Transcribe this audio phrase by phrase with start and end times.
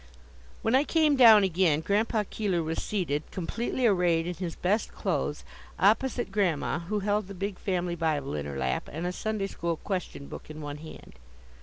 [0.63, 5.43] When I came down again, Grandpa Keeler was seated, completely arrayed in his best clothes,
[5.77, 9.77] opposite Grandma, who held the big family Bible in her lap, and a Sunday school
[9.77, 11.19] question book in one hand.